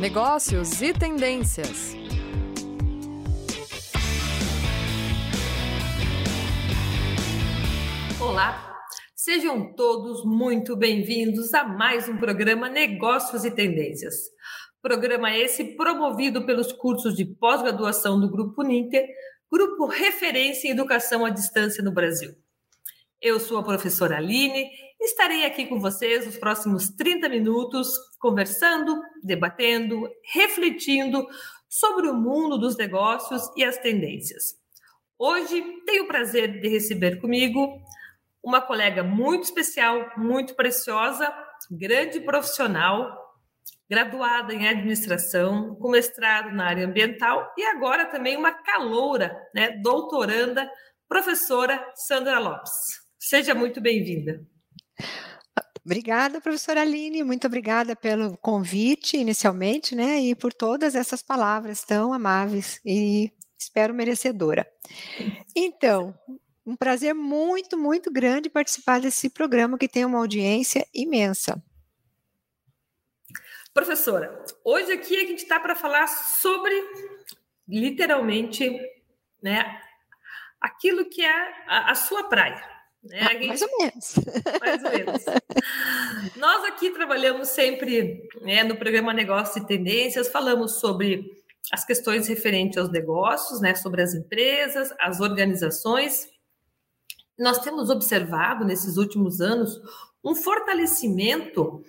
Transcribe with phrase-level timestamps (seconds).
[0.00, 1.94] negócios e tendências.
[8.20, 8.76] Olá,
[9.14, 14.16] sejam todos muito bem-vindos a mais um programa Negócios e Tendências.
[14.82, 19.08] Programa esse promovido pelos cursos de pós-graduação do Grupo Ninter,
[19.50, 22.34] grupo referência em educação à distância no Brasil.
[23.18, 24.68] Eu sou a professora Aline
[25.00, 27.88] Estarei aqui com vocês nos próximos 30 minutos,
[28.18, 31.26] conversando, debatendo, refletindo
[31.68, 34.56] sobre o mundo dos negócios e as tendências.
[35.18, 37.80] Hoje tenho o prazer de receber comigo
[38.42, 41.32] uma colega muito especial, muito preciosa,
[41.70, 43.34] grande profissional,
[43.88, 50.70] graduada em administração, com mestrado na área ambiental e agora também uma caloura, né, doutoranda,
[51.08, 52.72] professora Sandra Lopes.
[53.18, 54.55] Seja muito bem-vinda.
[55.86, 62.12] Obrigada, professora Aline, muito obrigada pelo convite inicialmente, né, e por todas essas palavras tão
[62.12, 64.66] amáveis e espero merecedora.
[65.54, 66.12] Então,
[66.66, 71.62] um prazer muito, muito grande participar desse programa que tem uma audiência imensa.
[73.72, 76.74] Professora, hoje aqui a gente está para falar sobre,
[77.68, 78.68] literalmente,
[79.40, 79.80] né,
[80.60, 82.75] aquilo que é a, a sua praia
[83.08, 83.28] né?
[83.32, 83.46] Gente...
[83.46, 84.14] Mais ou menos.
[84.60, 85.24] Mais ou menos.
[86.36, 92.78] Nós aqui trabalhamos sempre né, no programa Negócios e Tendências, falamos sobre as questões referentes
[92.78, 96.28] aos negócios, né, sobre as empresas, as organizações.
[97.38, 99.80] Nós temos observado nesses últimos anos
[100.24, 101.82] um fortalecimento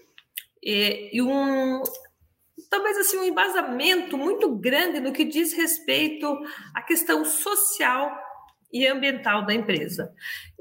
[0.63, 1.81] e, e um
[2.69, 6.27] talvez assim um embasamento muito grande no que diz respeito
[6.73, 8.11] à questão social
[8.71, 10.13] e ambiental da empresa.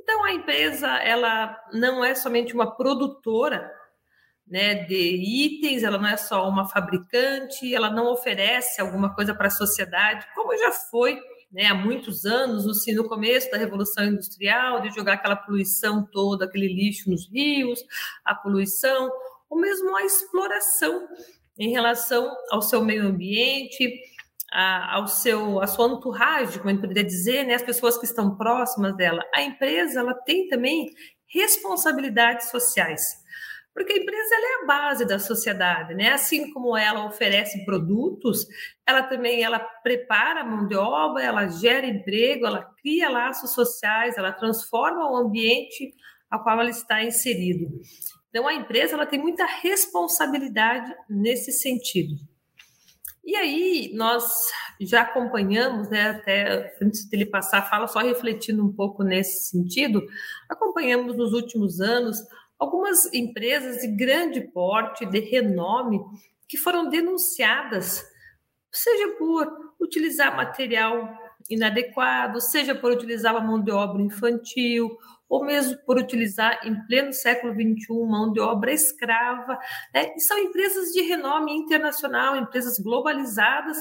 [0.07, 3.69] Então a empresa ela não é somente uma produtora
[4.47, 9.49] né, de itens, ela não é só uma fabricante, ela não oferece alguma coisa para
[9.49, 14.95] a sociedade, como já foi né, há muitos anos, no começo da Revolução Industrial, de
[14.95, 17.81] jogar aquela poluição toda, aquele lixo nos rios,
[18.25, 19.11] a poluição,
[19.51, 21.09] ou mesmo a exploração
[21.59, 24.01] em relação ao seu meio ambiente,
[24.59, 28.07] a, ao seu, a sua entourage, como a gente poderia dizer, né, as pessoas que
[28.07, 29.23] estão próximas dela.
[29.35, 30.89] A empresa ela tem também
[31.27, 33.03] responsabilidades sociais,
[33.75, 36.09] porque a empresa é a base da sociedade, né?
[36.09, 38.47] Assim como ela oferece produtos,
[38.87, 44.17] ela também ela prepara a mão de obra, ela gera emprego, ela cria laços sociais,
[44.17, 45.93] ela transforma o ambiente
[46.31, 47.67] a qual ela está inserido.
[48.31, 52.15] Então a empresa ela tem muita responsabilidade nesse sentido.
[53.27, 54.25] E aí, nós
[54.81, 60.01] já acompanhamos, né, até antes dele passar a fala, só refletindo um pouco nesse sentido,
[60.49, 62.19] acompanhamos nos últimos anos
[62.57, 66.01] algumas empresas de grande porte, de renome,
[66.49, 68.05] que foram denunciadas,
[68.71, 71.19] seja por utilizar material
[71.51, 74.97] inadequado, seja por utilizar a mão de obra infantil,
[75.29, 79.59] ou mesmo por utilizar em pleno século XXI mão de obra escrava.
[79.93, 80.13] Né?
[80.17, 83.77] E são empresas de renome internacional, empresas globalizadas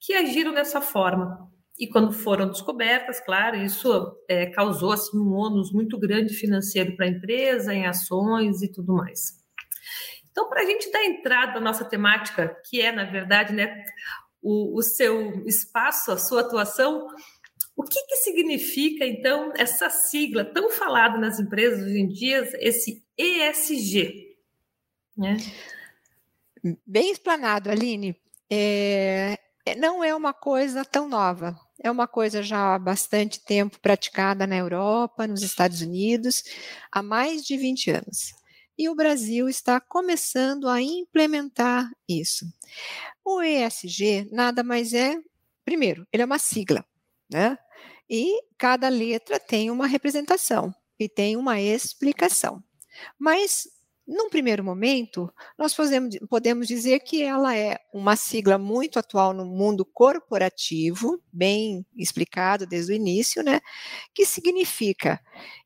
[0.00, 1.48] que agiram dessa forma.
[1.78, 7.06] E quando foram descobertas, claro, isso é, causou assim, um ônus muito grande financeiro para
[7.06, 9.38] a empresa, em ações e tudo mais.
[10.30, 13.84] Então, para a gente dar entrada na nossa temática, que é, na verdade, né,
[14.42, 17.06] o, o seu espaço, a sua atuação,
[17.78, 23.04] o que, que significa, então, essa sigla tão falada nas empresas hoje em dia, esse
[23.16, 24.36] ESG?
[25.16, 25.36] Né?
[26.84, 28.16] Bem explanado, Aline.
[28.50, 31.56] É, é, não é uma coisa tão nova.
[31.80, 36.42] É uma coisa já há bastante tempo praticada na Europa, nos Estados Unidos,
[36.90, 38.34] há mais de 20 anos.
[38.76, 42.44] E o Brasil está começando a implementar isso.
[43.24, 45.16] O ESG nada mais é,
[45.64, 46.84] primeiro, ele é uma sigla,
[47.30, 47.56] né?
[48.08, 52.62] E cada letra tem uma representação e tem uma explicação.
[53.18, 53.68] Mas,
[54.06, 59.44] num primeiro momento, nós podemos, podemos dizer que ela é uma sigla muito atual no
[59.44, 63.60] mundo corporativo, bem explicado desde o início, né?
[64.14, 65.20] Que significa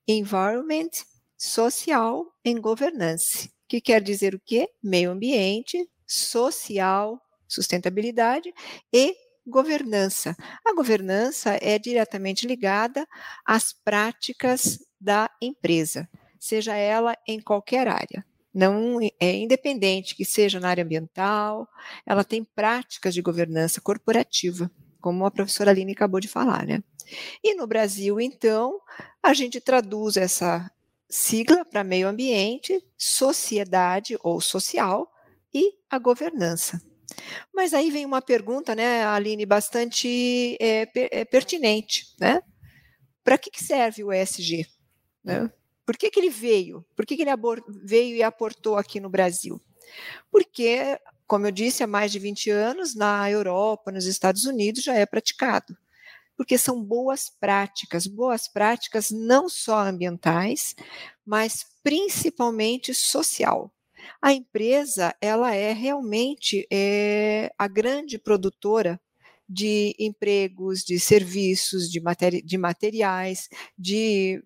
[0.07, 0.91] Environment,
[1.39, 4.69] Social and Governance, que quer dizer o quê?
[4.83, 8.53] Meio ambiente, social, sustentabilidade
[8.93, 9.15] e
[9.47, 10.37] governança.
[10.65, 13.07] A governança é diretamente ligada
[13.45, 16.09] às práticas da empresa,
[16.39, 18.25] seja ela em qualquer área.
[18.55, 21.67] Não é independente que seja na área ambiental,
[22.05, 26.83] ela tem práticas de governança corporativa, como a professora Aline acabou de falar, né?
[27.43, 28.79] E no Brasil, então,
[29.23, 30.71] a gente traduz essa
[31.09, 35.11] sigla para meio ambiente, sociedade ou social
[35.53, 36.81] e a governança.
[37.53, 42.43] Mas aí vem uma pergunta, né, Aline, bastante é, é, pertinente, né?
[43.25, 44.67] Para que, que, serve o ESG?
[45.23, 45.51] Né?
[45.87, 46.85] Por que, que ele veio?
[46.97, 47.31] Por que, que ele
[47.85, 49.61] veio e aportou aqui no Brasil?
[50.31, 54.95] Porque, como eu disse, há mais de 20 anos, na Europa, nos Estados Unidos, já
[54.95, 55.77] é praticado.
[56.37, 60.75] Porque são boas práticas, boas práticas não só ambientais,
[61.25, 63.73] mas principalmente social.
[64.21, 69.01] A empresa, ela é realmente é, a grande produtora
[69.49, 74.43] de empregos, de serviços, de, materi de materiais, de,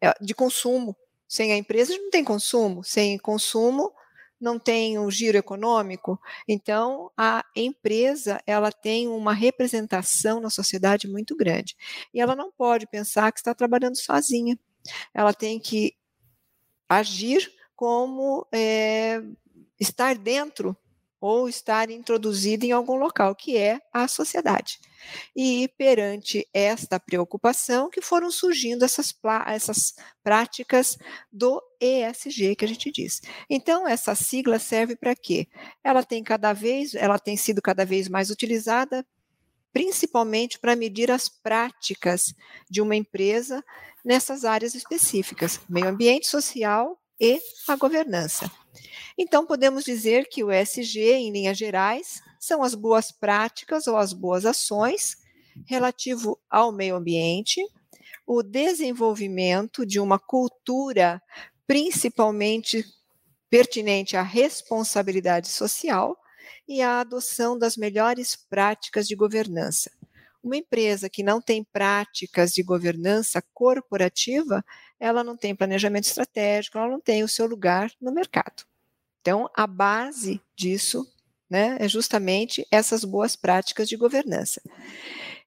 [0.00, 0.96] eh, de consumo.
[1.28, 3.92] Sem a empresa não tem consumo, sem consumo
[4.40, 6.20] não tem um giro econômico.
[6.46, 11.74] Então, a empresa ela tem uma representação na sociedade muito grande.
[12.12, 14.58] E ela não pode pensar que está trabalhando sozinha.
[15.14, 15.94] Ela tem que
[16.88, 19.22] agir como é,
[19.78, 20.76] estar dentro
[21.20, 24.78] ou estar introduzida em algum local, que é a sociedade.
[25.34, 29.14] E perante esta preocupação que foram surgindo essas,
[29.46, 30.98] essas práticas
[31.32, 33.22] do ESG que a gente diz.
[33.48, 35.48] Então essa sigla serve para quê?
[35.82, 39.04] Ela tem cada vez, ela tem sido cada vez mais utilizada
[39.72, 42.34] principalmente para medir as práticas
[42.70, 43.62] de uma empresa
[44.02, 48.50] nessas áreas específicas, meio ambiente, social e a governança.
[49.18, 54.12] Então, podemos dizer que o ESG, em linhas gerais, são as boas práticas ou as
[54.12, 55.16] boas ações
[55.66, 57.60] relativo ao meio ambiente,
[58.26, 61.22] o desenvolvimento de uma cultura
[61.66, 62.84] principalmente
[63.48, 66.16] pertinente à responsabilidade social
[66.68, 69.90] e a adoção das melhores práticas de governança.
[70.42, 74.64] Uma empresa que não tem práticas de governança corporativa,
[74.98, 78.64] ela não tem planejamento estratégico, ela não tem o seu lugar no mercado.
[79.20, 81.06] Então, a base disso
[81.50, 84.60] né, é justamente essas boas práticas de governança.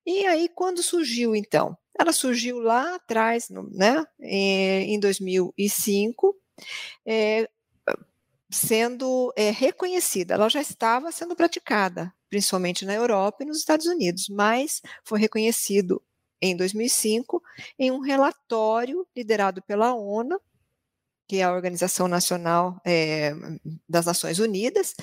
[0.06, 1.78] E aí, quando surgiu, então?
[1.98, 6.36] Ela surgiu lá atrás, né, em 2005,
[7.06, 7.50] é,
[8.50, 10.34] sendo é, reconhecida.
[10.34, 16.02] Ela já estava sendo praticada, principalmente na Europa e nos Estados Unidos, mas foi reconhecido
[16.42, 17.42] em 2005
[17.78, 20.40] em um relatório liderado pela ONU,
[21.28, 23.34] que é a Organização Nacional é,
[23.88, 24.96] das Nações Unidas,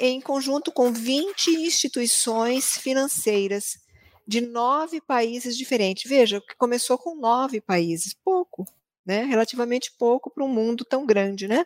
[0.00, 3.78] em conjunto com 20 instituições financeiras
[4.26, 6.08] de nove países diferentes.
[6.08, 8.66] Veja, que começou com nove países, pouco,
[9.04, 9.24] né?
[9.24, 11.64] Relativamente pouco para um mundo tão grande, né?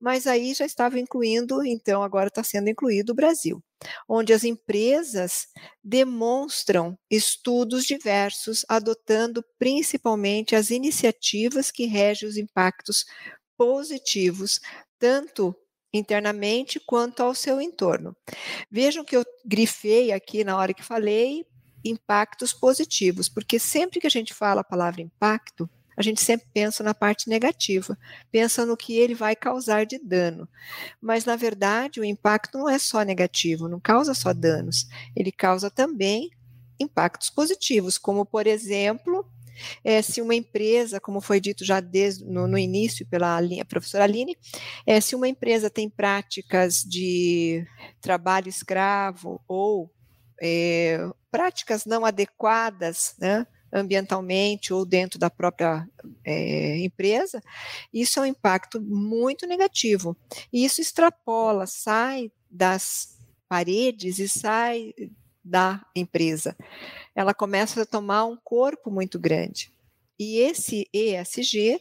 [0.00, 3.62] Mas aí já estava incluindo, então agora está sendo incluído o Brasil,
[4.08, 5.46] onde as empresas
[5.82, 13.04] demonstram estudos diversos, adotando principalmente as iniciativas que regem os impactos
[13.56, 14.60] positivos,
[14.98, 15.54] tanto
[15.92, 18.16] internamente quanto ao seu entorno.
[18.70, 21.44] Vejam que eu grifei aqui na hora que falei
[21.84, 26.82] impactos positivos, porque sempre que a gente fala a palavra impacto, a gente sempre pensa
[26.82, 27.98] na parte negativa,
[28.30, 30.48] pensa no que ele vai causar de dano.
[31.00, 35.70] Mas, na verdade, o impacto não é só negativo, não causa só danos, ele causa
[35.70, 36.30] também
[36.78, 39.26] impactos positivos, como, por exemplo,
[39.84, 44.04] é, se uma empresa, como foi dito já desde no, no início pela linha, professora
[44.04, 44.36] Aline,
[44.86, 47.66] é, se uma empresa tem práticas de
[48.00, 49.90] trabalho escravo ou
[50.40, 50.98] é,
[51.30, 55.88] práticas não adequadas, né, ambientalmente ou dentro da própria
[56.24, 57.42] é, empresa,
[57.92, 60.16] isso é um impacto muito negativo.
[60.52, 64.92] E isso extrapola, sai das paredes e sai
[65.42, 66.56] da empresa.
[67.14, 69.72] Ela começa a tomar um corpo muito grande.
[70.18, 71.80] E esse ESG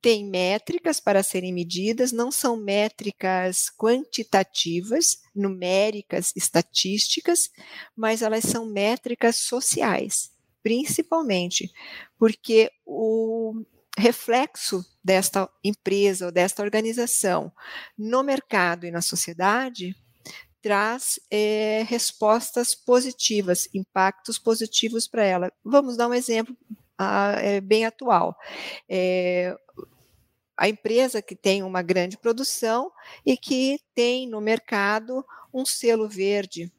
[0.00, 7.50] tem métricas para serem medidas, não são métricas quantitativas, numéricas, estatísticas,
[7.94, 10.35] mas elas são métricas sociais
[10.66, 11.72] principalmente
[12.18, 13.62] porque o
[13.96, 17.52] reflexo desta empresa ou desta organização
[17.96, 19.94] no mercado e na sociedade
[20.60, 25.52] traz é, respostas positivas, impactos positivos para ela.
[25.64, 26.56] Vamos dar um exemplo
[26.98, 28.36] ah, é, bem atual.
[28.88, 29.56] É,
[30.56, 32.90] a empresa que tem uma grande produção
[33.24, 36.72] e que tem no mercado um selo verde,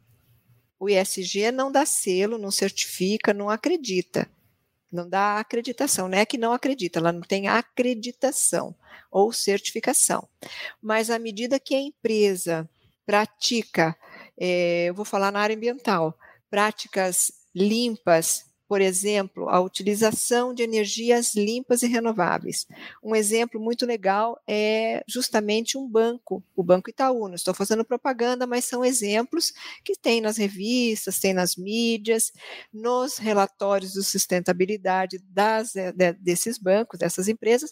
[0.79, 4.29] o ISG não dá selo, não certifica, não acredita.
[4.91, 8.73] Não dá acreditação, não é que não acredita, ela não tem acreditação
[9.11, 10.27] ou certificação.
[10.81, 12.69] Mas à medida que a empresa
[13.05, 13.97] pratica,
[14.39, 16.17] é, eu vou falar na área ambiental,
[16.49, 22.67] práticas limpas por exemplo, a utilização de energias limpas e renováveis.
[23.01, 27.27] Um exemplo muito legal é justamente um banco, o Banco Itaú.
[27.27, 32.33] Não estou fazendo propaganda, mas são exemplos que tem nas revistas, tem nas mídias,
[32.73, 37.71] nos relatórios de sustentabilidade das, eh, desses bancos, dessas empresas,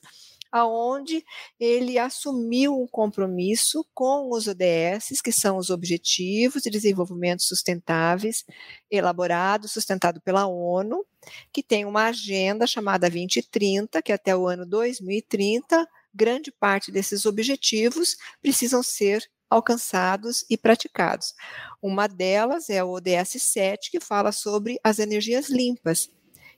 [0.55, 1.21] aonde
[1.59, 8.45] ele assumiu um compromisso com os ODS, que são os Objetivos de Desenvolvimento Sustentáveis,
[8.89, 11.05] elaborado, sustentado pela ONU,
[11.51, 18.15] que tem uma agenda chamada 2030, que até o ano 2030, grande parte desses objetivos
[18.41, 21.33] precisam ser alcançados e praticados.
[21.81, 26.09] Uma delas é o ODS 7, que fala sobre as energias limpas.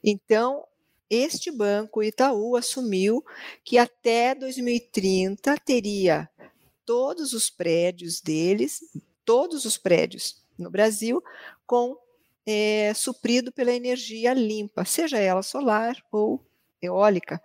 [0.03, 0.66] Então,
[1.09, 3.23] este banco, Itaú, assumiu
[3.63, 6.29] que até 2030 teria
[6.85, 8.79] todos os prédios deles,
[9.25, 11.21] todos os prédios no Brasil,
[11.65, 11.97] com
[12.45, 16.41] é, suprido pela energia limpa, seja ela solar ou
[16.81, 17.41] eólica,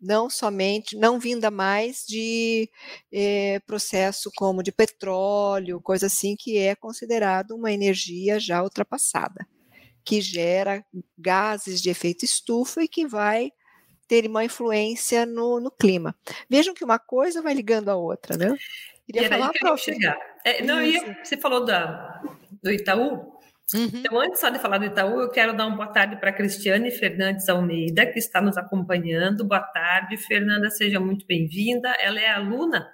[0.00, 2.70] não somente, não vinda mais de
[3.10, 9.46] é, processo como de petróleo, coisa assim, que é considerado uma energia já ultrapassada
[10.06, 10.84] que gera
[11.18, 13.50] gases de efeito estufa e que vai
[14.06, 16.14] ter uma influência no, no clima.
[16.48, 18.56] Vejam que uma coisa vai ligando a outra, né?
[19.04, 20.16] Queria falar para chegar.
[20.44, 22.22] É, não, ia, você falou da,
[22.62, 23.34] do Itaú.
[23.74, 23.90] Uhum.
[23.94, 26.32] Então, antes só de falar do Itaú, eu quero dar uma boa tarde para a
[26.32, 29.44] Cristiane Fernandes Almeida, que está nos acompanhando.
[29.44, 31.88] Boa tarde, Fernanda, seja muito bem-vinda.
[31.98, 32.88] Ela é aluna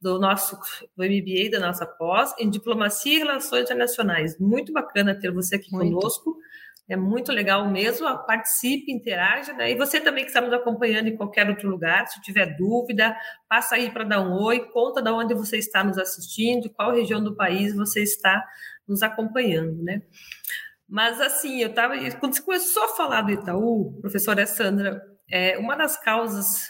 [0.00, 0.58] do nosso
[0.96, 4.38] do MBA da nossa pós em Diplomacia e Relações Internacionais.
[4.38, 5.94] Muito bacana ter você aqui muito.
[5.94, 6.38] conosco.
[6.88, 8.06] É muito legal mesmo.
[8.26, 9.52] Participe, interaja.
[9.52, 9.72] Né?
[9.72, 13.16] E você também que está nos acompanhando em qualquer outro lugar, se tiver dúvida,
[13.48, 17.22] passa aí para dar um oi, conta de onde você está nos assistindo, qual região
[17.22, 18.44] do país você está
[18.86, 20.02] nos acompanhando, né?
[20.88, 21.94] Mas assim, eu estava.
[22.20, 26.68] Quando você começou a falar do Itaú, professora Sandra, é, uma das causas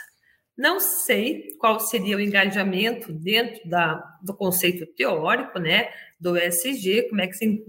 [0.56, 7.20] não sei qual seria o engajamento dentro da, do conceito teórico, né, do ESG, como
[7.20, 7.62] é que se,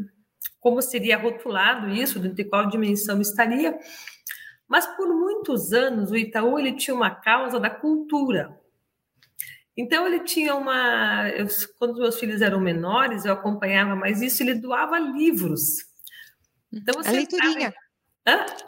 [0.60, 3.78] como seria rotulado isso, de qual dimensão estaria.
[4.68, 8.60] Mas por muitos anos o Itaú ele tinha uma causa da cultura.
[9.76, 11.48] Então ele tinha uma, eu,
[11.78, 15.86] quando meus filhos eram menores, eu acompanhava mais isso, ele doava livros.
[16.74, 17.74] Então você a leiturinha.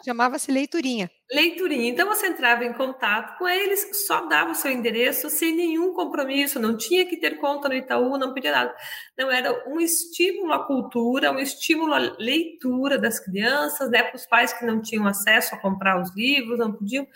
[0.02, 1.10] Chamava-se leiturinha.
[1.30, 1.90] Leiturinha.
[1.90, 6.58] Então você entrava em contato com eles, só dava o seu endereço sem nenhum compromisso,
[6.58, 8.74] não tinha que ter conta no Itaú, não pedia nada.
[9.18, 14.26] Não era um estímulo à cultura, um estímulo à leitura das crianças, né, para os
[14.26, 17.06] pais que não tinham acesso a comprar os livros, não podiam.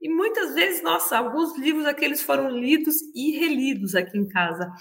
[0.00, 4.72] E muitas vezes, nossa, alguns livros aqueles foram lidos e relidos aqui em casa.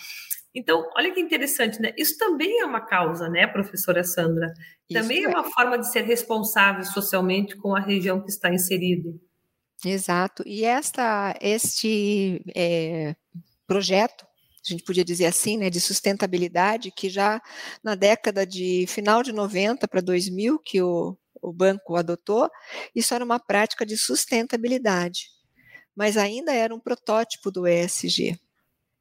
[0.56, 1.94] Então, olha que interessante, né?
[1.98, 4.54] Isso também é uma causa, né, professora Sandra?
[4.92, 5.24] Também é.
[5.26, 9.20] é uma forma de ser responsável socialmente com a região que está inserido.
[9.84, 10.44] Exato.
[10.46, 13.16] E esta, este é,
[13.68, 17.42] projeto, a gente podia dizer assim, né, de sustentabilidade, que já
[17.84, 22.50] na década de final de 90 para 2000, que o, o banco adotou,
[22.96, 25.28] isso era uma prática de sustentabilidade,
[25.96, 28.40] mas ainda era um protótipo do ESG.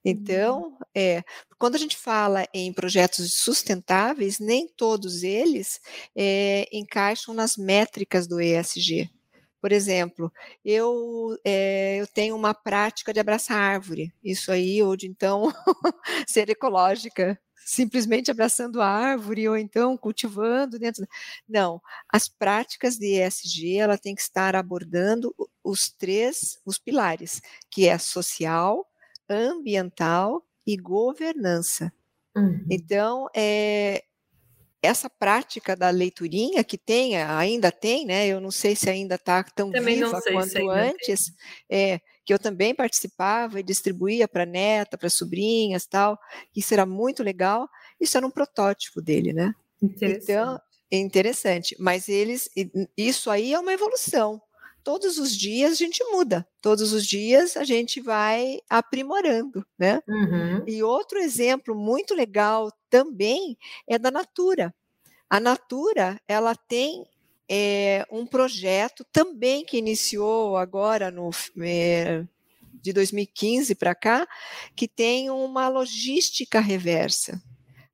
[0.04, 0.78] Então, uhum.
[0.94, 1.24] é,
[1.58, 5.80] quando a gente fala em projetos sustentáveis, nem todos eles
[6.14, 9.10] é, encaixam nas métricas do ESG.
[9.60, 10.30] Por exemplo,
[10.62, 15.50] eu, é, eu tenho uma prática de abraçar árvore, isso aí, ou de então
[16.28, 21.06] ser ecológica, simplesmente abraçando a árvore ou então cultivando dentro.
[21.48, 21.80] Não,
[22.12, 27.96] as práticas de ESG ela tem que estar abordando os três, os pilares, que é
[27.96, 28.86] social,
[29.28, 31.92] ambiental e governança.
[32.36, 32.64] Uhum.
[32.70, 34.02] Então, é,
[34.82, 38.26] essa prática da leiturinha que tem, ainda tem, né?
[38.26, 41.32] Eu não sei se ainda está tão também viva quanto antes,
[41.70, 46.18] é, que eu também participava e distribuía para neta, para sobrinhas, tal.
[46.54, 47.68] Isso era muito legal.
[48.00, 49.54] Isso era um protótipo dele, né?
[50.22, 51.76] Então, é interessante.
[51.78, 52.48] Mas eles,
[52.96, 54.40] isso aí é uma evolução
[54.84, 60.00] todos os dias a gente muda, todos os dias a gente vai aprimorando, né?
[60.06, 60.62] Uhum.
[60.66, 63.56] E outro exemplo muito legal também
[63.88, 64.72] é da Natura.
[65.28, 67.06] A Natura, ela tem
[67.48, 71.30] é, um projeto também que iniciou agora no
[71.62, 72.22] é,
[72.74, 74.28] de 2015 para cá,
[74.76, 77.42] que tem uma logística reversa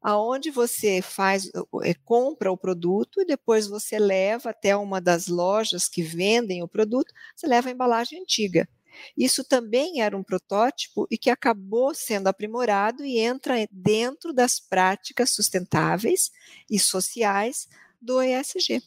[0.01, 1.51] aonde você faz,
[1.83, 6.69] é, compra o produto e depois você leva até uma das lojas que vendem o
[6.69, 8.69] produto, você leva a embalagem antiga.
[9.17, 15.31] Isso também era um protótipo e que acabou sendo aprimorado e entra dentro das práticas
[15.31, 16.31] sustentáveis
[16.69, 17.69] e sociais
[18.01, 18.83] do ESG.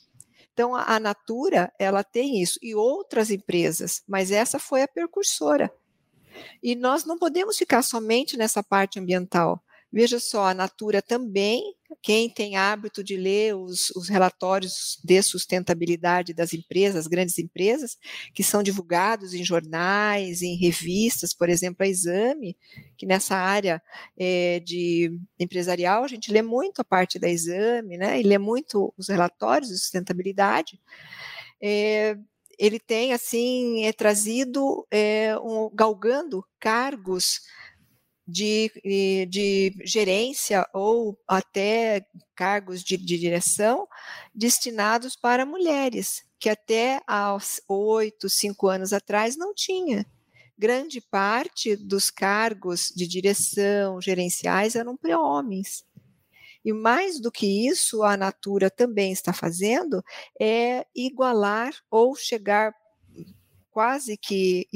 [0.53, 5.74] Então, a, Natura, ela tem isso, e outras empresas, mas essa foi a precursora.
[6.62, 9.63] E nós não podemos ficar somente nessa parte ambiental.
[9.95, 11.62] Veja só, a Natura também,
[12.01, 17.95] quem tem hábito de ler os, os, relatórios de sustentabilidade das empresas, grandes empresas,
[18.33, 22.57] que são divulgados em jornais, em revistas, por exemplo, a Exame,
[22.97, 23.79] que nessa área
[24.17, 28.91] é, de empresarial a gente lê muito a parte da Exame, né, e lê muito
[28.97, 30.81] os relatórios de sustentabilidade.
[31.62, 32.17] É,
[32.57, 37.41] ele tem assim é trazido é, um, galgando cargos
[38.27, 38.72] de,
[39.30, 43.88] de gerência ou até cargos de, de direção
[44.34, 50.06] destinados para mulheres, que até aos oito, cinco anos atrás não tinha.
[50.58, 55.84] Grande parte dos cargos de direção gerenciais eram para homens.
[56.63, 60.01] E mais do que isso, a Natura também está fazendo
[60.39, 62.74] é igualar ou chegar
[63.70, 64.68] quase que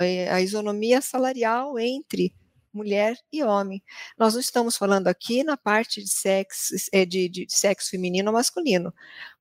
[0.00, 2.34] eh, a isonomia salarial entre
[2.72, 3.82] mulher e homem.
[4.18, 8.34] Nós não estamos falando aqui na parte de sexo, eh, de, de sexo feminino ou
[8.34, 8.92] masculino,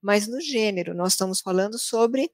[0.02, 2.32] mas no gênero, nós estamos falando sobre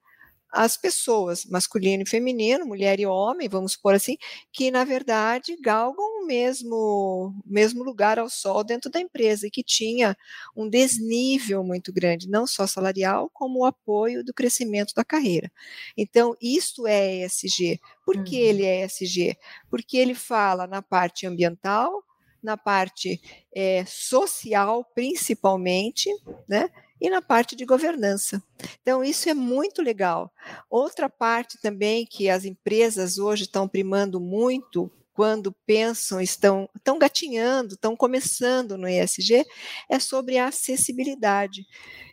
[0.53, 4.17] as pessoas, masculino e feminino, mulher e homem, vamos por assim,
[4.51, 9.61] que na verdade galgam o mesmo, mesmo lugar ao sol dentro da empresa e que
[9.61, 10.17] tinha
[10.55, 15.51] um desnível muito grande, não só salarial, como o apoio do crescimento da carreira.
[15.97, 17.79] Então, isto é ESG.
[18.05, 18.49] Por que uhum.
[18.49, 19.37] ele é ESG?
[19.69, 22.03] Porque ele fala na parte ambiental,
[22.41, 23.21] na parte
[23.53, 26.09] é, social, principalmente,
[26.47, 26.69] né?
[26.99, 28.41] e na parte de governança.
[28.81, 30.33] Então, isso é muito legal.
[30.69, 37.75] Outra parte também que as empresas hoje estão primando muito quando pensam, estão, estão gatinhando,
[37.75, 39.45] estão começando no ESG,
[39.89, 41.65] é sobre a acessibilidade.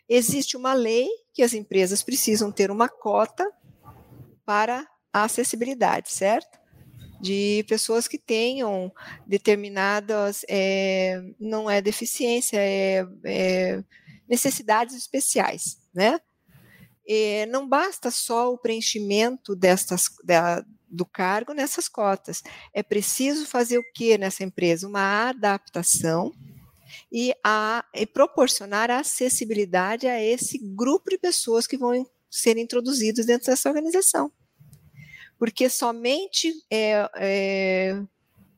[0.07, 3.49] Existe uma lei que as empresas precisam ter uma cota
[4.45, 6.59] para a acessibilidade, certo?
[7.19, 8.91] De pessoas que tenham
[9.25, 13.83] determinadas, é, não é deficiência, é, é
[14.27, 16.19] necessidades especiais, né?
[17.05, 22.43] E não basta só o preenchimento destas, da, do cargo nessas cotas.
[22.73, 24.87] É preciso fazer o que nessa empresa?
[24.87, 26.33] Uma adaptação
[27.11, 33.47] e, a, e proporcionar acessibilidade a esse grupo de pessoas que vão ser introduzidos dentro
[33.47, 34.31] dessa organização.
[35.37, 38.03] Porque somente é, é,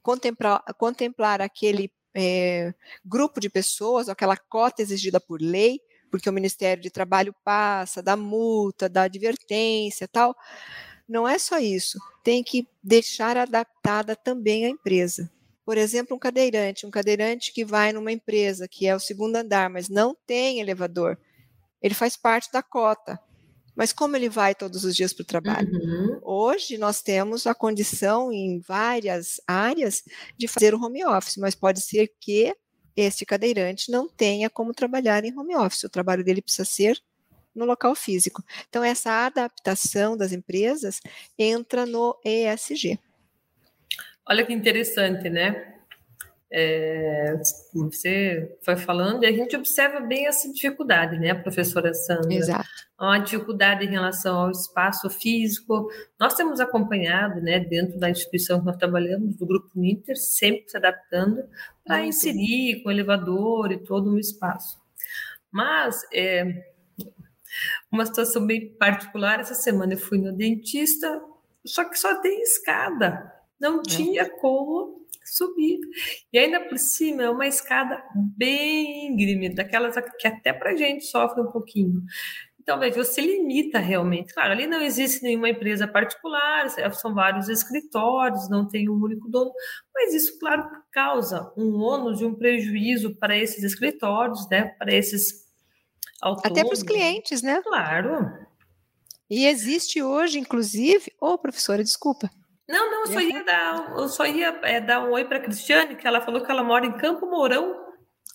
[0.01, 2.73] contemplar, contemplar aquele é,
[3.05, 5.79] grupo de pessoas, aquela cota exigida por lei,
[6.11, 10.35] porque o Ministério de Trabalho passa, da multa, da advertência tal.
[11.07, 15.29] Não é só isso, tem que deixar adaptada também a empresa.
[15.65, 19.69] Por exemplo, um cadeirante, um cadeirante que vai numa empresa que é o segundo andar,
[19.69, 21.17] mas não tem elevador,
[21.81, 23.19] ele faz parte da cota.
[23.75, 25.69] Mas como ele vai todos os dias para o trabalho?
[25.71, 26.19] Uhum.
[26.21, 30.03] Hoje nós temos a condição em várias áreas
[30.37, 32.55] de fazer o home office, mas pode ser que
[32.95, 35.83] este cadeirante não tenha como trabalhar em home office.
[35.83, 37.01] O trabalho dele precisa ser
[37.55, 38.43] no local físico.
[38.69, 40.99] Então, essa adaptação das empresas
[41.37, 42.99] entra no ESG.
[44.27, 45.73] Olha que interessante, né?
[46.55, 47.35] É,
[47.73, 52.31] você foi falando e a gente observa bem essa dificuldade, né, professora Sandra?
[52.31, 52.69] Exato.
[52.99, 55.89] Uma dificuldade em relação ao espaço físico.
[56.19, 60.77] Nós temos acompanhado, né, dentro da instituição que nós trabalhamos, do Grupo Ninter, sempre se
[60.77, 61.43] adaptando
[61.83, 64.77] para inserir com elevador e todo um espaço.
[65.51, 66.72] Mas, é,
[67.93, 71.21] uma situação bem particular, essa semana eu fui no dentista,
[71.65, 73.31] só que só tem escada.
[73.59, 73.83] Não é.
[73.83, 75.79] tinha como subir.
[76.31, 81.05] E ainda por cima é uma escada bem íngreme, daquelas que até para a gente
[81.05, 82.01] sofre um pouquinho.
[82.59, 84.33] Então, veja, você limita realmente.
[84.33, 89.51] Claro, ali não existe nenhuma empresa particular, são vários escritórios, não tem um único dono,
[89.93, 94.69] mas isso, claro, causa um ônus e um prejuízo para esses escritórios, né?
[94.79, 95.42] Para esses
[96.43, 97.61] Até para os clientes, né?
[97.63, 98.31] Claro.
[99.29, 102.29] E existe hoje, inclusive, ô oh, professora, desculpa,
[102.67, 105.41] não, não, eu só ia dar, eu só ia é, dar um oi para a
[105.41, 107.75] Cristiane, que ela falou que ela mora em Campo Mourão,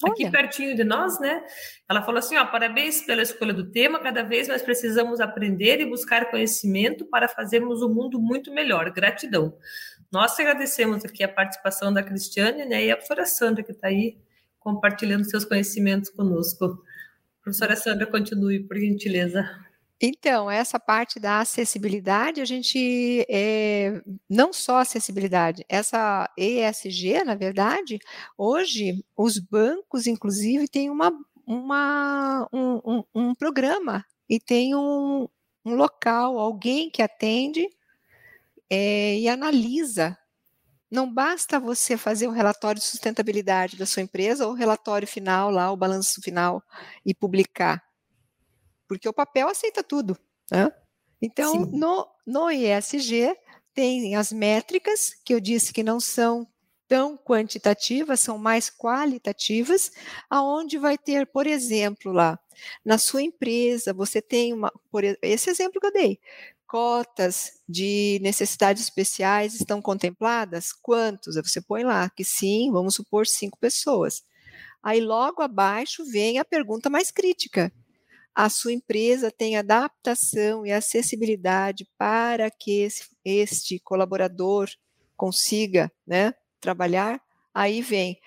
[0.04, 0.30] aqui Olha.
[0.30, 1.42] pertinho de nós, né?
[1.88, 3.98] Ela falou assim: ó, parabéns pela escolha do tema.
[3.98, 8.90] Cada vez nós precisamos aprender e buscar conhecimento para fazermos o mundo muito melhor.
[8.90, 9.56] Gratidão.
[10.12, 14.18] Nós agradecemos aqui a participação da Cristiane né, e a professora Sandra, que está aí
[14.58, 16.82] compartilhando seus conhecimentos conosco.
[17.48, 19.42] Professora Sandra, continue, por gentileza.
[19.98, 27.98] Então, essa parte da acessibilidade, a gente, é, não só acessibilidade, essa ESG, na verdade,
[28.36, 31.10] hoje, os bancos, inclusive, têm uma,
[31.46, 35.26] uma, um, um, um programa e tem um,
[35.64, 37.66] um local, alguém que atende
[38.68, 40.18] é, e analisa.
[40.90, 45.50] Não basta você fazer o relatório de sustentabilidade da sua empresa ou o relatório final
[45.50, 46.62] lá, o balanço final
[47.04, 47.82] e publicar,
[48.86, 50.18] porque o papel aceita tudo.
[50.50, 50.70] Né?
[51.20, 53.36] Então, no, no ESG
[53.74, 56.46] tem as métricas que eu disse que não são
[56.88, 59.92] tão quantitativas, são mais qualitativas,
[60.28, 62.40] aonde vai ter, por exemplo, lá
[62.82, 66.18] na sua empresa, você tem uma, por esse exemplo que eu dei,
[66.68, 70.72] cotas de necessidades especiais estão contempladas?
[70.72, 71.34] Quantos?
[71.36, 74.22] Você põe lá que sim, vamos supor cinco pessoas.
[74.82, 77.72] Aí logo abaixo vem a pergunta mais crítica.
[78.34, 84.68] A sua empresa tem adaptação e acessibilidade para que esse, este colaborador
[85.16, 87.20] consiga né, trabalhar?
[87.52, 88.20] Aí vem.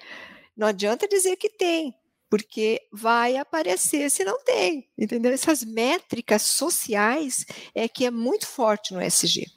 [0.57, 1.95] Não adianta dizer que tem,
[2.31, 5.33] porque vai aparecer se não tem, entendeu?
[5.33, 9.47] Essas métricas sociais é que é muito forte no SG.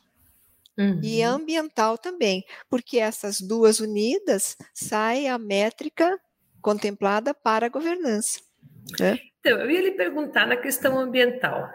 [0.76, 1.00] Uhum.
[1.00, 6.18] E ambiental também, porque essas duas unidas sai a métrica
[6.60, 8.40] contemplada para a governança.
[8.98, 9.20] Né?
[9.38, 11.70] Então, eu ia lhe perguntar na questão ambiental.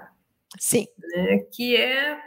[0.59, 0.85] Sim.
[0.97, 2.19] Né, que é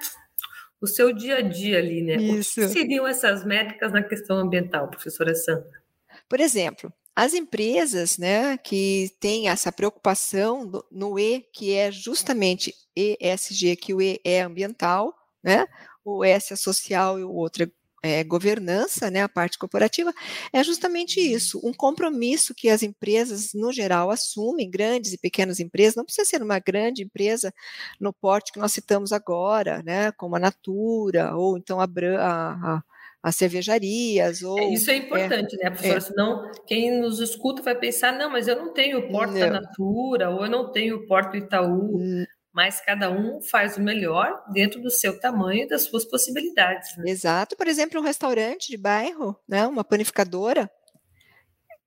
[0.81, 2.15] o seu dia a dia ali, né?
[2.17, 2.59] Isso.
[2.59, 5.83] O que seriam essas métricas na questão ambiental, professora Sandra?
[6.27, 13.77] Por exemplo, as empresas né, que têm essa preocupação no E, que é justamente ESG,
[13.77, 15.67] que o E é ambiental, né,
[16.05, 17.65] o S é social e o outro
[18.03, 20.13] é, é governança, né, a parte corporativa,
[20.53, 25.95] é justamente isso, um compromisso que as empresas, no geral, assumem, grandes e pequenas empresas,
[25.97, 27.53] não precisa ser uma grande empresa
[28.01, 32.83] no porte que nós citamos agora, né, como a Natura, ou então a, a,
[33.23, 34.43] as cervejarias.
[34.43, 35.99] É, ou, isso é importante, é, né, professora?
[35.99, 36.01] É.
[36.01, 40.31] Senão quem nos escuta vai pensar, não, mas eu não tenho o Porto da Natura,
[40.31, 41.99] ou eu não tenho o Porto Itaú.
[41.99, 42.25] Hum.
[42.53, 46.95] Mas cada um faz o melhor dentro do seu tamanho e das suas possibilidades.
[46.99, 47.05] Né?
[47.11, 47.57] Exato.
[47.57, 50.71] Por exemplo, um restaurante de bairro, né, uma panificadora,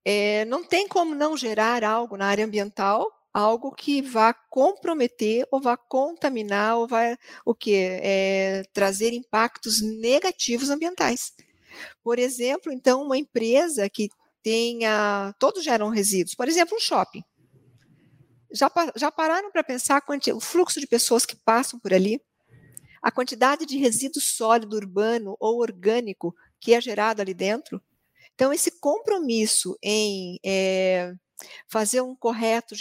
[0.04, 5.60] é, não tem como não gerar algo na área ambiental algo que vá comprometer ou
[5.62, 11.34] vá contaminar ou vai o que é, trazer impactos negativos ambientais.
[12.02, 14.10] Por exemplo, então uma empresa que
[14.42, 17.22] tenha todos geram resíduos, por exemplo, um shopping.
[18.54, 20.02] Já, já pararam para pensar
[20.34, 22.22] o fluxo de pessoas que passam por ali?
[23.04, 27.84] A quantidade de resíduo sólido urbano ou orgânico que é gerado ali dentro?
[28.34, 31.14] Então, esse compromisso em é,
[31.68, 32.76] fazer um correto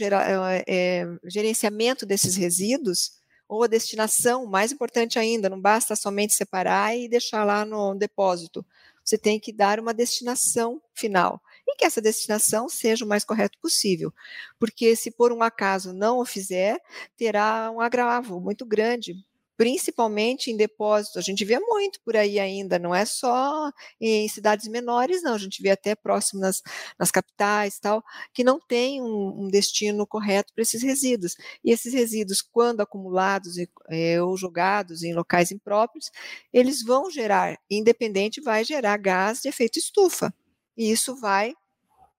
[0.67, 3.13] é, gerenciamento desses resíduos,
[3.49, 8.65] ou a destinação, mais importante ainda, não basta somente separar e deixar lá no depósito.
[9.05, 11.43] Você tem que dar uma destinação final.
[11.69, 14.13] E que essa destinação seja o mais correto possível.
[14.59, 16.81] Porque se por um acaso não o fizer,
[17.17, 19.15] terá um agravo muito grande
[19.57, 21.17] principalmente em depósitos.
[21.17, 25.39] A gente vê muito por aí ainda, não é só em cidades menores, não, a
[25.39, 26.63] gente vê até próximo nas,
[26.99, 31.37] nas capitais tal, que não tem um, um destino correto para esses resíduos.
[31.65, 33.55] E esses resíduos, quando acumulados
[33.89, 36.11] é, ou jogados em locais impróprios,
[36.53, 40.35] eles vão gerar, independente, vai gerar gás de efeito estufa.
[40.77, 41.55] E isso vai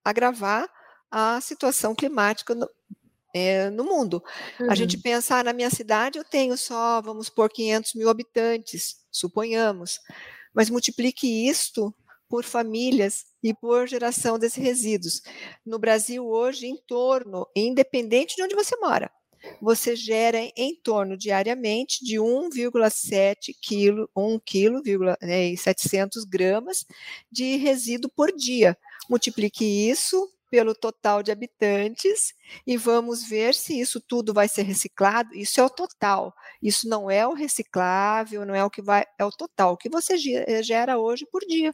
[0.04, 0.70] agravar
[1.12, 2.56] a situação climática
[3.36, 4.24] é, no mundo.
[4.58, 4.72] Uhum.
[4.72, 8.96] A gente pensa, ah, na minha cidade eu tenho só, vamos por 500 mil habitantes,
[9.12, 10.00] suponhamos,
[10.54, 11.94] mas multiplique isto
[12.30, 15.22] por famílias e por geração desses resíduos.
[15.66, 19.12] No Brasil, hoje, em torno, independente de onde você mora,
[19.62, 26.86] você gera em torno diariamente de 1,7 kg, 1 kg, né, 700 gramas
[27.30, 28.78] de resíduo por dia.
[29.10, 32.34] Multiplique isso pelo total de habitantes
[32.66, 35.34] e vamos ver se isso tudo vai ser reciclado.
[35.34, 36.34] Isso é o total.
[36.62, 39.90] Isso não é o reciclável, não é o que vai, é o total o que
[39.90, 40.16] você
[40.48, 41.74] eh, gera hoje por dia.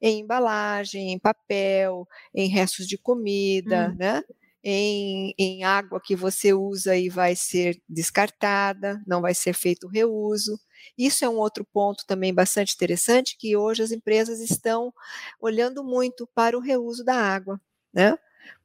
[0.00, 3.96] Em embalagem, em papel, em restos de comida, hum.
[3.98, 4.22] né?
[4.64, 10.58] Em, em água que você usa e vai ser descartada, não vai ser feito reuso.
[10.96, 14.92] Isso é um outro ponto também bastante interessante, que hoje as empresas estão
[15.40, 17.60] olhando muito para o reuso da água
[17.92, 18.16] né?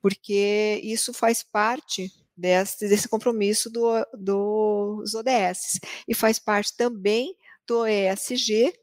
[0.01, 7.35] Porque isso faz parte desse, desse compromisso do, dos ODS e faz parte também
[7.65, 8.73] do ESG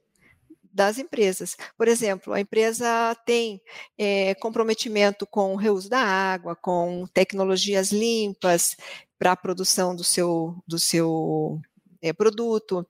[0.72, 1.56] das empresas.
[1.78, 3.62] Por exemplo, a empresa tem
[3.96, 8.76] é, comprometimento com o reuso da água, com tecnologias limpas
[9.16, 11.60] para a produção do seu, do seu
[12.04, 12.86] é, produto,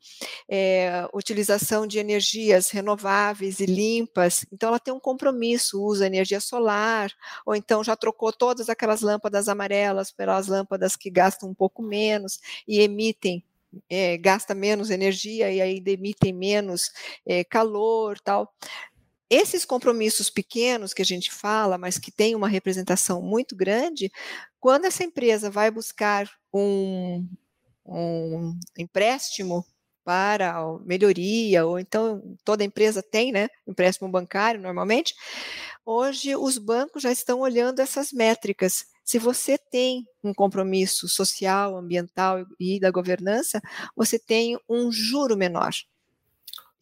[0.48, 4.44] é, utilização de energias renováveis e limpas.
[4.52, 7.12] Então, ela tem um compromisso, usa energia solar,
[7.46, 12.40] ou então já trocou todas aquelas lâmpadas amarelas pelas lâmpadas que gastam um pouco menos
[12.66, 13.44] e emitem
[13.90, 16.92] é, gasta menos energia e aí emitem menos
[17.50, 18.52] calor, tal.
[19.28, 24.12] Esses compromissos pequenos que a gente fala, mas que têm uma representação muito grande,
[24.60, 27.26] quando essa empresa vai buscar um,
[27.86, 29.64] um empréstimo
[30.04, 35.14] para melhoria, ou então toda empresa tem, né, empréstimo bancário normalmente,
[35.86, 38.84] hoje os bancos já estão olhando essas métricas.
[39.04, 43.60] Se você tem um compromisso social, ambiental e da governança,
[43.96, 45.72] você tem um juro menor.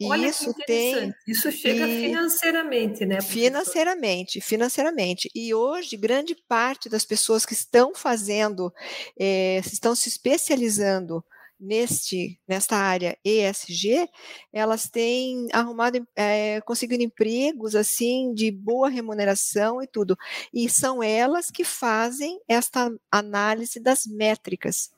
[0.06, 3.20] Olha isso tem isso chega e, financeiramente, né?
[3.20, 5.30] Financeiramente, financeiramente.
[5.34, 8.72] E hoje grande parte das pessoas que estão fazendo,
[9.18, 11.24] é, estão se especializando
[11.62, 14.08] neste nesta área ESG,
[14.52, 20.16] elas têm arrumado, é, conseguido empregos assim de boa remuneração e tudo.
[20.52, 24.90] E são elas que fazem esta análise das métricas.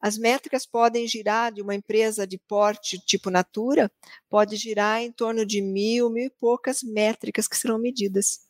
[0.00, 3.90] As métricas podem girar de uma empresa de porte tipo Natura,
[4.28, 8.40] pode girar em torno de mil, mil e poucas métricas que serão medidas.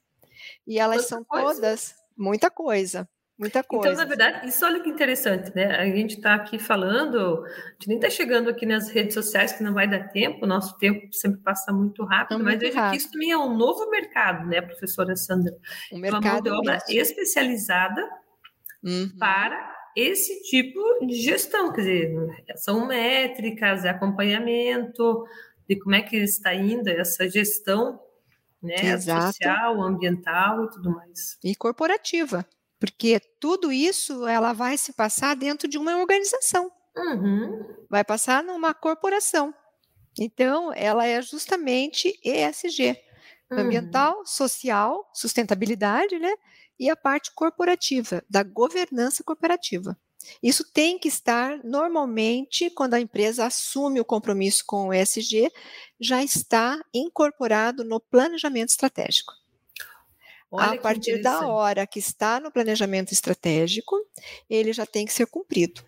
[0.67, 1.55] E elas muita são coisa.
[1.55, 3.09] todas muita coisa.
[3.37, 3.89] Muita coisa.
[3.89, 5.75] Então, na verdade, isso olha que interessante, né?
[5.75, 9.63] A gente está aqui falando, a gente nem está chegando aqui nas redes sociais, que
[9.63, 12.91] não vai dar tempo, nosso tempo sempre passa muito rápido, é muito mas veja rápido.
[12.93, 15.53] que isso também é um novo mercado, né, professora Sandra?
[15.93, 17.01] Um mercado uma mão de obra mesmo.
[17.03, 18.09] especializada
[18.85, 19.11] uhum.
[19.19, 25.25] para esse tipo de gestão, quer dizer, são métricas, é acompanhamento
[25.69, 28.01] de como é que está indo essa gestão
[28.63, 31.39] né, social, ambiental e tudo mais.
[31.45, 32.47] E corporativa,
[32.79, 36.71] porque tudo isso ela vai se passar dentro de uma organização.
[36.97, 37.65] Uhum.
[37.91, 39.55] Vai passar numa corporação.
[40.19, 42.97] Então, ela é justamente ESG.
[43.51, 43.59] Uhum.
[43.59, 46.33] Ambiental, social, sustentabilidade, né?
[46.79, 49.97] E a parte corporativa, da governança corporativa.
[50.43, 55.51] Isso tem que estar normalmente, quando a empresa assume o compromisso com o ESG,
[56.01, 59.33] já está incorporado no planejamento estratégico.
[60.51, 63.97] Olha a partir da hora que está no planejamento estratégico,
[64.49, 65.85] ele já tem que ser cumprido.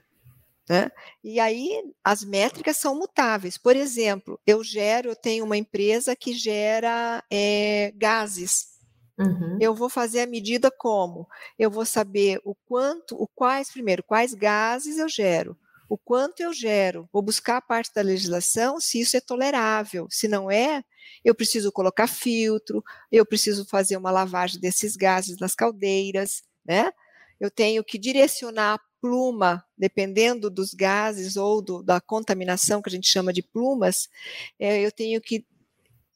[0.68, 0.90] Né?
[1.22, 3.56] E aí as métricas são mutáveis.
[3.56, 8.75] Por exemplo, eu gero, eu tenho uma empresa que gera é, gases
[9.18, 9.58] Uhum.
[9.60, 11.26] Eu vou fazer a medida como?
[11.58, 15.56] Eu vou saber o quanto, o quais, primeiro, quais gases eu gero,
[15.88, 20.06] o quanto eu gero, vou buscar a parte da legislação se isso é tolerável.
[20.10, 20.84] Se não é,
[21.24, 26.92] eu preciso colocar filtro, eu preciso fazer uma lavagem desses gases nas caldeiras, né?
[27.38, 32.92] Eu tenho que direcionar a pluma, dependendo dos gases ou do, da contaminação que a
[32.92, 34.08] gente chama de plumas,
[34.58, 35.46] é, eu tenho que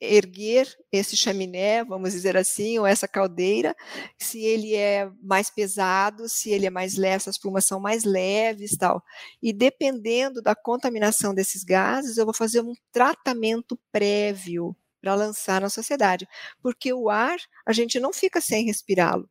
[0.00, 3.76] erguer esse chaminé, vamos dizer assim, ou essa caldeira,
[4.18, 8.76] se ele é mais pesado, se ele é mais leve, essas plumas são mais leves,
[8.76, 9.02] tal.
[9.42, 15.68] E dependendo da contaminação desses gases, eu vou fazer um tratamento prévio para lançar na
[15.68, 16.26] sociedade,
[16.62, 19.28] porque o ar a gente não fica sem respirá-lo.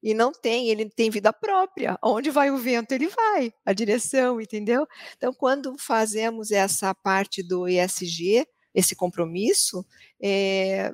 [0.00, 1.98] E não tem, ele tem vida própria.
[2.02, 4.86] Onde vai o vento, ele vai, a direção, entendeu?
[5.16, 9.84] Então, quando fazemos essa parte do ESG, esse compromisso,
[10.20, 10.92] é,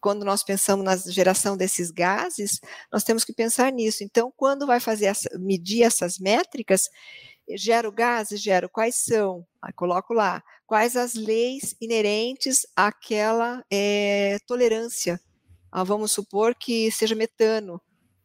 [0.00, 2.60] quando nós pensamos na geração desses gases,
[2.92, 4.02] nós temos que pensar nisso.
[4.02, 6.88] Então, quando vai fazer essa, medir essas métricas,
[7.56, 15.20] gero gases, gero quais são, aí coloco lá, quais as leis inerentes àquela é, tolerância.
[15.70, 17.80] Ah, vamos supor que seja metano.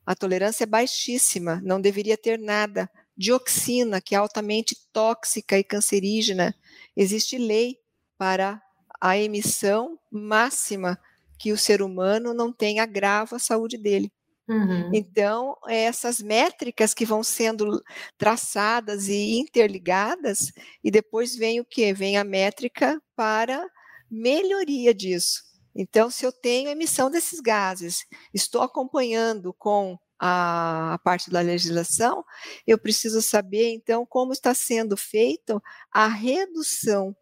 [0.05, 2.89] A tolerância é baixíssima, não deveria ter nada.
[3.15, 6.55] Dioxina, que é altamente tóxica e cancerígena,
[6.95, 7.77] existe lei
[8.17, 8.61] para
[8.99, 10.99] a emissão máxima
[11.37, 14.11] que o ser humano não tem agravo à saúde dele.
[14.47, 14.91] Uhum.
[14.93, 17.83] Então, essas métricas que vão sendo
[18.17, 20.51] traçadas e interligadas,
[20.83, 21.93] e depois vem o que?
[21.93, 23.69] Vem a métrica para
[24.09, 25.43] melhoria disso.
[25.75, 32.23] Então, se eu tenho emissão desses gases, estou acompanhando com a, a parte da legislação,
[32.65, 37.15] eu preciso saber, então, como está sendo feita a redução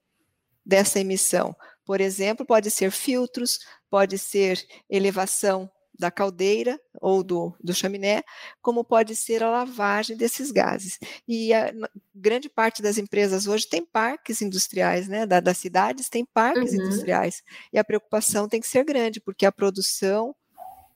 [0.66, 1.56] dessa emissão.
[1.86, 8.24] Por exemplo, pode ser filtros, pode ser elevação da caldeira ou do, do chaminé,
[8.62, 11.00] como pode ser a lavagem desses gases.
[11.28, 11.72] E a
[12.14, 15.26] grande parte das empresas hoje tem parques industriais, né?
[15.26, 16.82] Da, das cidades tem parques uhum.
[16.82, 17.44] industriais.
[17.72, 20.36] E a preocupação tem que ser grande, porque a produção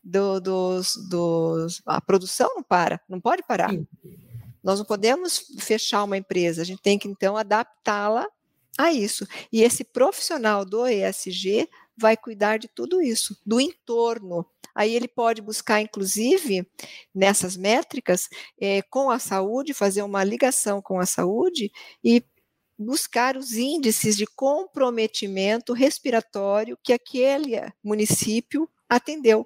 [0.03, 3.71] do, dos, dos, a produção não para, não pode parar.
[3.71, 3.87] Sim.
[4.61, 8.27] Nós não podemos fechar uma empresa, a gente tem que então adaptá-la
[8.77, 9.27] a isso.
[9.51, 14.45] E esse profissional do ESG vai cuidar de tudo isso, do entorno.
[14.73, 16.65] Aí ele pode buscar, inclusive,
[17.13, 18.29] nessas métricas,
[18.59, 21.71] é, com a saúde, fazer uma ligação com a saúde
[22.03, 22.23] e
[22.77, 29.45] buscar os índices de comprometimento respiratório que aquele município atendeu.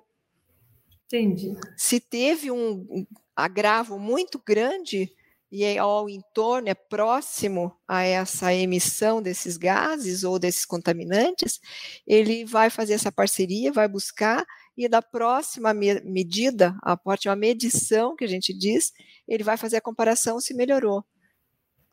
[1.07, 1.55] Entendi.
[1.75, 3.05] Se teve um
[3.35, 5.11] agravo muito grande
[5.53, 11.61] e é ao entorno é próximo a essa emissão desses gases ou desses contaminantes,
[12.07, 14.43] ele vai fazer essa parceria, vai buscar
[14.75, 18.91] e da próxima me medida, a próxima medição que a gente diz,
[19.27, 21.05] ele vai fazer a comparação se melhorou.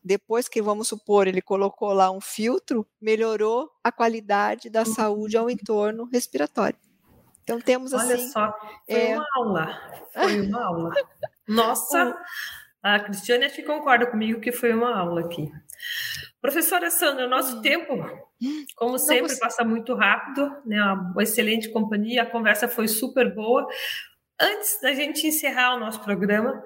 [0.03, 5.51] Depois que, vamos supor, ele colocou lá um filtro, melhorou a qualidade da saúde ao
[5.51, 6.79] entorno respiratório.
[7.42, 8.12] Então temos assim.
[8.12, 9.18] Olha só, foi é...
[9.18, 10.03] uma aula.
[10.14, 10.94] Foi uma aula.
[11.46, 12.16] Nossa,
[12.83, 15.51] a Cristiane acho que concorda comigo que foi uma aula aqui.
[16.40, 17.62] Professora Sandra, nosso hum.
[17.62, 17.95] tempo,
[18.75, 20.83] como sempre, passa muito rápido, né?
[20.83, 23.66] Uma excelente companhia, a conversa foi super boa.
[24.40, 26.64] Antes da gente encerrar o nosso programa,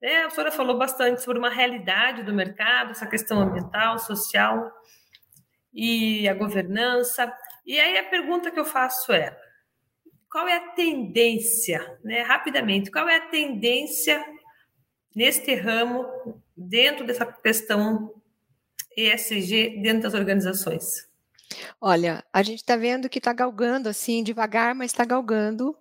[0.00, 4.70] né, a senhora falou bastante sobre uma realidade do mercado, essa questão ambiental, social
[5.72, 7.30] e a governança.
[7.66, 9.36] E aí a pergunta que eu faço é:
[10.30, 14.24] qual é a tendência, né, rapidamente, qual é a tendência
[15.14, 16.06] neste ramo,
[16.56, 18.12] dentro dessa questão
[18.96, 21.08] ESG, dentro das organizações?
[21.80, 25.76] Olha, a gente está vendo que está galgando assim, devagar, mas está galgando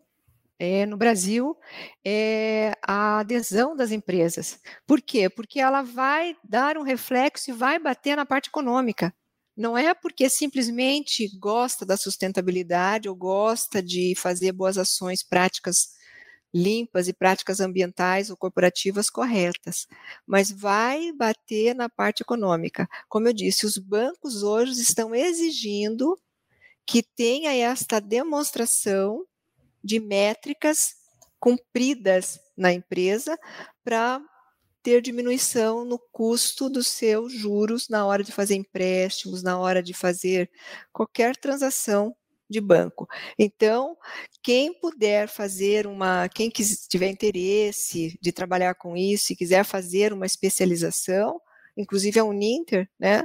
[0.59, 1.57] é, no Brasil
[2.05, 4.59] é, a adesão das empresas.
[4.85, 5.29] Por quê?
[5.29, 9.13] Porque ela vai dar um reflexo e vai bater na parte econômica.
[9.55, 15.89] Não é porque simplesmente gosta da sustentabilidade ou gosta de fazer boas ações práticas
[16.53, 19.87] limpas e práticas ambientais ou corporativas corretas,
[20.25, 22.87] mas vai bater na parte econômica.
[23.09, 26.15] Como eu disse, os bancos hoje estão exigindo
[26.85, 29.25] que tenha esta demonstração
[29.83, 30.95] de métricas
[31.39, 33.37] cumpridas na empresa
[33.83, 34.21] para
[34.83, 39.93] ter diminuição no custo dos seus juros na hora de fazer empréstimos, na hora de
[39.93, 40.51] fazer
[40.91, 42.15] qualquer transação
[42.49, 43.07] de banco.
[43.37, 43.97] Então,
[44.41, 50.25] quem puder fazer uma, quem tiver interesse de trabalhar com isso e quiser fazer uma
[50.25, 51.39] especialização,
[51.75, 53.23] inclusive a Uninter, né?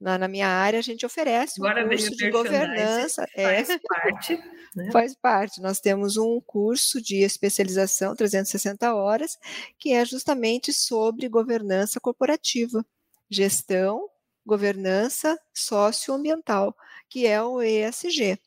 [0.00, 3.26] Na, na minha área a gente oferece Agora um curso de governança.
[3.34, 3.42] É.
[3.42, 4.38] Faz é, parte.
[4.76, 4.92] Né?
[4.92, 5.60] Faz parte.
[5.60, 9.36] Nós temos um curso de especialização 360 horas,
[9.76, 12.86] que é justamente sobre governança corporativa,
[13.28, 14.08] gestão,
[14.46, 16.76] governança socioambiental,
[17.10, 18.38] que é o ESG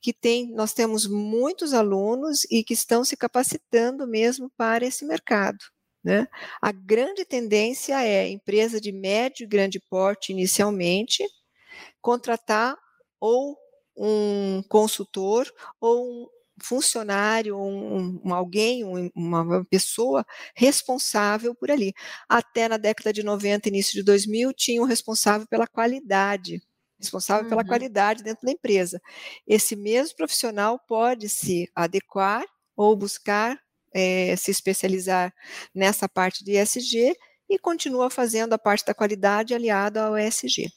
[0.00, 5.58] que tem, nós temos muitos alunos e que estão se capacitando mesmo para esse mercado.
[6.02, 6.26] Né?
[6.62, 11.22] A grande tendência é empresa de médio e grande porte inicialmente
[12.00, 12.76] contratar
[13.20, 13.56] ou
[13.96, 16.28] um consultor ou um
[16.62, 21.92] funcionário, um, um alguém, um, uma pessoa responsável por ali.
[22.28, 26.62] Até na década de 90, início de 2000, tinha um responsável pela qualidade
[27.00, 27.50] responsável uhum.
[27.50, 29.00] pela qualidade dentro da empresa.
[29.46, 32.44] Esse mesmo profissional pode se adequar
[32.76, 33.58] ou buscar
[33.92, 35.32] é, se especializar
[35.74, 37.14] nessa parte de ESG
[37.48, 40.68] e continua fazendo a parte da qualidade aliada ao ESG.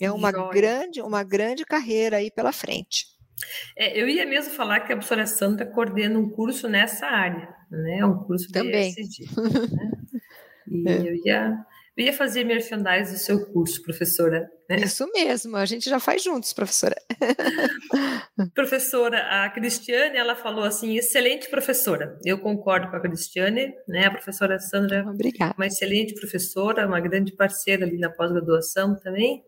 [0.00, 3.06] É uma grande, uma grande carreira aí pela frente.
[3.76, 8.04] É, eu ia mesmo falar que a professora Sandra coordena um curso nessa área, né?
[8.04, 8.92] Um curso Também.
[8.92, 9.24] de ESG.
[10.70, 10.90] Né?
[10.92, 11.08] E é.
[11.08, 11.66] eu ia
[11.98, 14.48] eu ia fazer merchandise do seu curso, professora.
[14.70, 14.76] Né?
[14.76, 16.94] Isso mesmo, a gente já faz juntos, professora.
[18.54, 22.16] professora, a Cristiane, ela falou assim, excelente professora.
[22.24, 24.06] Eu concordo com a Cristiane, né?
[24.06, 25.54] A professora Sandra, Obrigada.
[25.58, 29.42] uma excelente professora, uma grande parceira ali na pós-graduação também.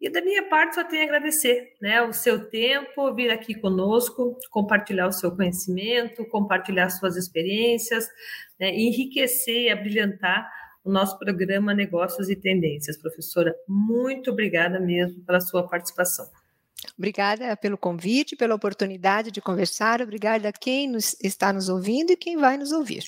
[0.00, 4.34] E da minha parte, só tenho a agradecer né, o seu tempo, vir aqui conosco,
[4.50, 8.08] compartilhar o seu conhecimento, compartilhar suas experiências,
[8.58, 10.50] né, enriquecer e abrilhantar
[10.84, 12.96] o nosso programa Negócios e Tendências.
[12.96, 16.26] Professora, muito obrigada mesmo pela sua participação.
[16.96, 20.00] Obrigada pelo convite, pela oportunidade de conversar.
[20.00, 23.04] Obrigada a quem nos, está nos ouvindo e quem vai nos ouvir.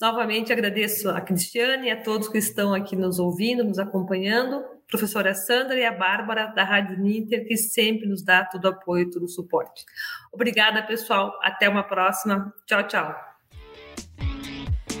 [0.00, 5.34] Novamente agradeço a Cristiane e a todos que estão aqui nos ouvindo, nos acompanhando, professora
[5.34, 9.24] Sandra e a Bárbara da Rádio Ninter, que sempre nos dá todo o apoio, todo
[9.24, 9.84] o suporte.
[10.32, 11.38] Obrigada, pessoal.
[11.42, 12.52] Até uma próxima.
[12.66, 13.29] Tchau, tchau.